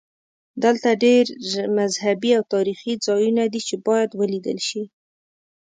دلته 0.63 0.89
ډېر 1.05 1.25
مذهبي 1.77 2.31
او 2.37 2.43
تاریخي 2.53 2.93
ځایونه 3.05 3.43
دي 3.53 3.61
چې 3.67 3.75
باید 3.87 4.09
ولیدل 4.19 4.59
شي. 4.67 4.83